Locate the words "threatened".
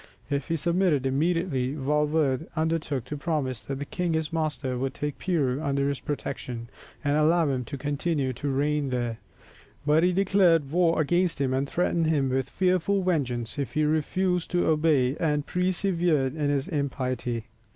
11.69-12.07